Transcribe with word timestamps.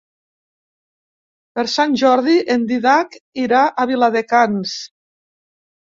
Per 1.59 1.65
Sant 1.75 1.93
Jordi 2.03 2.37
en 2.55 2.65
Dídac 2.71 3.21
irà 3.45 3.63
a 3.85 3.89
Viladecans. 3.93 4.75